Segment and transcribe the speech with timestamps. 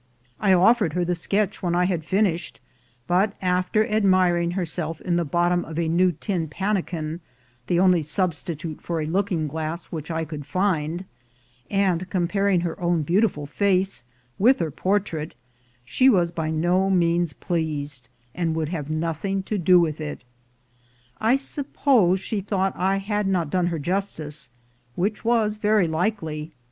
[0.39, 2.59] I offered her the sketch when I had finished,
[3.05, 7.19] but after ad miring herself in the bottom of a new tin pannikin,
[7.67, 11.05] the only substitute for a looking glass which I could find,
[11.69, 14.03] and comparing her own beautiful face
[14.39, 15.35] with her portrait,
[15.85, 20.23] she was by no means pleased, and would have nothing to do with it.
[21.19, 24.49] I suppose she thought I had not done her justice;
[24.95, 26.59] which was very likely, for 134.